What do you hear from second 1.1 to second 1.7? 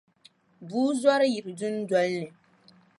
yiri